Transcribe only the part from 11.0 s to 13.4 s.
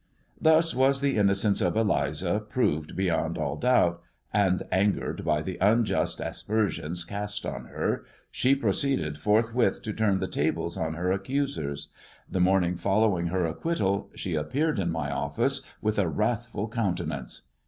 accusers. The morning following